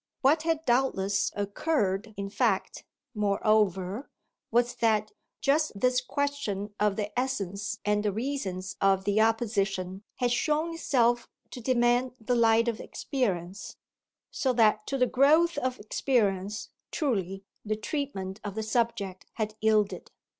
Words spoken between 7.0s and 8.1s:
essence and